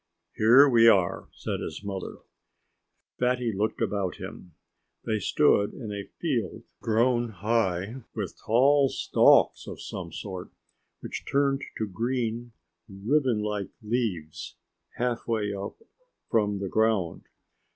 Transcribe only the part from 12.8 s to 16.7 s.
ribbon like leaves half way up from the